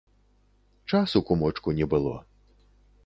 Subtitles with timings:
[0.91, 2.15] Часу, кумочку, не было.